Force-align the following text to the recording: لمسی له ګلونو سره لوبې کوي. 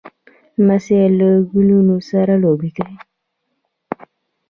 لمسی 0.57 0.99
له 1.17 1.29
ګلونو 1.51 1.95
سره 2.09 2.33
لوبې 2.43 2.69
کوي. 2.77 2.97